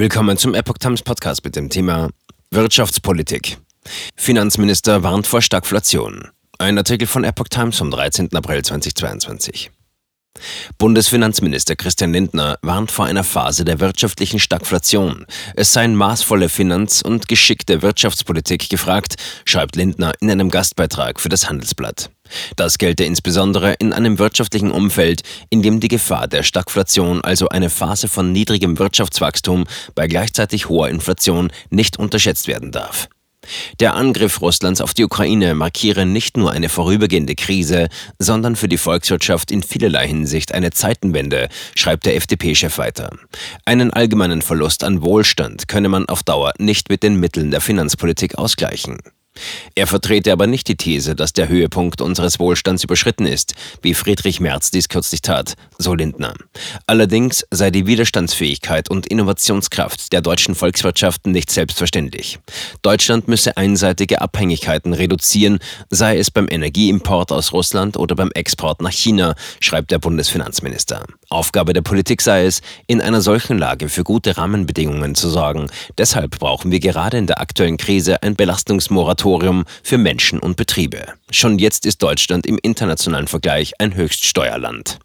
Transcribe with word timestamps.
Willkommen 0.00 0.38
zum 0.38 0.54
Epoch 0.54 0.78
Times 0.78 1.02
Podcast 1.02 1.44
mit 1.44 1.56
dem 1.56 1.70
Thema 1.70 2.08
Wirtschaftspolitik. 2.52 3.58
Finanzminister 4.14 5.02
warnt 5.02 5.26
vor 5.26 5.42
Stagflation. 5.42 6.28
Ein 6.56 6.78
Artikel 6.78 7.08
von 7.08 7.24
Epoch 7.24 7.48
Times 7.48 7.78
vom 7.78 7.90
13. 7.90 8.32
April 8.32 8.62
2022. 8.62 9.72
Bundesfinanzminister 10.78 11.74
Christian 11.74 12.12
Lindner 12.12 12.60
warnt 12.62 12.92
vor 12.92 13.06
einer 13.06 13.24
Phase 13.24 13.64
der 13.64 13.80
wirtschaftlichen 13.80 14.38
Stagflation. 14.38 15.26
Es 15.56 15.72
seien 15.72 15.96
maßvolle 15.96 16.48
Finanz- 16.48 17.02
und 17.02 17.26
geschickte 17.26 17.82
Wirtschaftspolitik 17.82 18.68
gefragt, 18.68 19.16
schreibt 19.46 19.74
Lindner 19.74 20.12
in 20.20 20.30
einem 20.30 20.50
Gastbeitrag 20.50 21.18
für 21.18 21.28
das 21.28 21.48
Handelsblatt. 21.48 22.08
Das 22.56 22.78
gelte 22.78 23.04
insbesondere 23.04 23.74
in 23.74 23.92
einem 23.92 24.18
wirtschaftlichen 24.18 24.70
Umfeld, 24.70 25.22
in 25.50 25.62
dem 25.62 25.80
die 25.80 25.88
Gefahr 25.88 26.28
der 26.28 26.42
Stagflation, 26.42 27.22
also 27.22 27.48
eine 27.48 27.70
Phase 27.70 28.08
von 28.08 28.32
niedrigem 28.32 28.78
Wirtschaftswachstum 28.78 29.64
bei 29.94 30.06
gleichzeitig 30.06 30.68
hoher 30.68 30.88
Inflation, 30.88 31.50
nicht 31.70 31.98
unterschätzt 31.98 32.48
werden 32.48 32.72
darf. 32.72 33.08
Der 33.80 33.94
Angriff 33.94 34.40
Russlands 34.40 34.80
auf 34.80 34.94
die 34.94 35.04
Ukraine 35.04 35.54
markiere 35.54 36.06
nicht 36.06 36.36
nur 36.36 36.52
eine 36.52 36.68
vorübergehende 36.68 37.34
Krise, 37.34 37.88
sondern 38.18 38.56
für 38.56 38.68
die 38.68 38.78
Volkswirtschaft 38.78 39.50
in 39.50 39.62
vielerlei 39.62 40.06
Hinsicht 40.06 40.52
eine 40.52 40.70
Zeitenwende, 40.70 41.48
schreibt 41.74 42.06
der 42.06 42.16
FDP-Chef 42.16 42.78
weiter. 42.78 43.10
Einen 43.64 43.92
allgemeinen 43.92 44.42
Verlust 44.42 44.84
an 44.84 45.02
Wohlstand 45.02 45.68
könne 45.68 45.88
man 45.88 46.08
auf 46.08 46.22
Dauer 46.22 46.52
nicht 46.58 46.88
mit 46.88 47.02
den 47.02 47.18
Mitteln 47.18 47.50
der 47.50 47.60
Finanzpolitik 47.60 48.36
ausgleichen. 48.36 48.98
Er 49.74 49.86
vertrete 49.86 50.32
aber 50.32 50.46
nicht 50.46 50.68
die 50.68 50.76
These, 50.76 51.14
dass 51.14 51.32
der 51.32 51.48
Höhepunkt 51.48 52.00
unseres 52.00 52.38
Wohlstands 52.38 52.84
überschritten 52.84 53.26
ist, 53.26 53.54
wie 53.82 53.94
Friedrich 53.94 54.40
Merz 54.40 54.70
dies 54.70 54.88
kürzlich 54.88 55.22
tat, 55.22 55.54
so 55.78 55.94
Lindner. 55.94 56.34
Allerdings 56.86 57.46
sei 57.50 57.70
die 57.70 57.86
Widerstandsfähigkeit 57.86 58.90
und 58.90 59.06
Innovationskraft 59.06 60.12
der 60.12 60.20
deutschen 60.20 60.54
Volkswirtschaften 60.54 61.32
nicht 61.32 61.50
selbstverständlich. 61.50 62.38
Deutschland 62.82 63.28
müsse 63.28 63.56
einseitige 63.56 64.20
Abhängigkeiten 64.20 64.92
reduzieren, 64.92 65.58
sei 65.90 66.18
es 66.18 66.30
beim 66.30 66.48
Energieimport 66.50 67.30
aus 67.30 67.52
Russland 67.52 67.96
oder 67.96 68.16
beim 68.16 68.30
Export 68.32 68.82
nach 68.82 68.92
China, 68.92 69.34
schreibt 69.60 69.90
der 69.90 69.98
Bundesfinanzminister. 69.98 71.04
Aufgabe 71.30 71.72
der 71.72 71.82
Politik 71.82 72.22
sei 72.22 72.46
es, 72.46 72.60
in 72.86 73.00
einer 73.00 73.20
solchen 73.20 73.58
Lage 73.58 73.88
für 73.88 74.04
gute 74.04 74.36
Rahmenbedingungen 74.36 75.14
zu 75.14 75.28
sorgen. 75.28 75.68
Deshalb 75.96 76.38
brauchen 76.38 76.70
wir 76.70 76.80
gerade 76.80 77.18
in 77.18 77.26
der 77.26 77.40
aktuellen 77.40 77.76
Krise 77.76 78.22
ein 78.22 78.34
Belastungsmoratorium 78.34 79.27
Moratorium 79.28 79.64
für 79.82 79.98
Menschen 79.98 80.38
und 80.38 80.56
Betriebe. 80.56 81.04
Schon 81.30 81.58
jetzt 81.58 81.84
ist 81.84 82.02
Deutschland 82.02 82.46
im 82.46 82.58
internationalen 82.62 83.26
Vergleich 83.26 83.74
ein 83.78 83.94
Höchststeuerland. 83.94 84.98